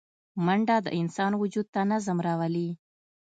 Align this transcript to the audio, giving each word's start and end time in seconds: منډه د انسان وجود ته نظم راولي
منډه 0.45 0.77
د 0.85 0.87
انسان 0.99 1.31
وجود 1.41 1.67
ته 1.73 1.81
نظم 1.91 2.17
راولي 2.27 2.69